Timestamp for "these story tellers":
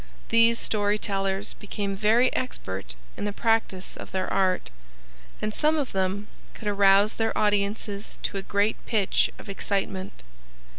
0.29-1.53